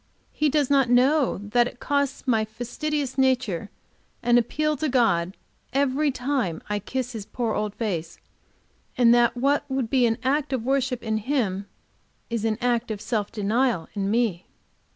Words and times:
He 0.31 0.49
does 0.49 0.71
not 0.71 0.89
know 0.89 1.37
that 1.49 1.67
it 1.67 1.79
costs 1.79 2.25
my 2.27 2.43
fastidious 2.43 3.19
nature 3.19 3.69
an 4.23 4.39
appeal 4.39 4.75
to 4.77 4.89
God 4.89 5.37
every 5.73 6.09
time 6.09 6.59
I 6.67 6.79
kiss 6.79 7.11
his 7.11 7.27
poor 7.27 7.53
old 7.53 7.75
face, 7.75 8.17
and 8.97 9.13
that 9.13 9.37
what 9.37 9.63
would 9.69 9.91
be 9.91 10.07
an 10.07 10.17
act 10.23 10.53
of 10.53 10.63
worship 10.65 11.03
in 11.03 11.17
him 11.19 11.67
is 12.31 12.45
an 12.45 12.57
act 12.61 12.89
of 12.89 12.99
self 12.99 13.31
denial 13.31 13.89
in 13.93 14.09
me. 14.09 14.47